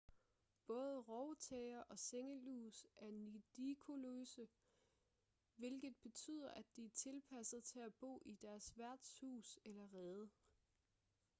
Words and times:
både 0.67 0.97
rovtæger 0.99 1.79
og 1.81 1.99
sengelus 1.99 2.87
er 2.97 3.11
nidikoløse 3.11 4.47
hvilket 5.55 5.95
betyder 6.03 6.51
at 6.51 6.65
de 6.75 6.85
er 6.85 6.89
tilpasset 6.89 7.63
til 7.63 7.79
at 7.79 7.93
bo 7.93 8.21
i 8.25 8.35
deres 8.41 8.77
værts 8.77 9.17
hus 9.19 9.59
eller 9.65 9.93
rede 9.93 10.29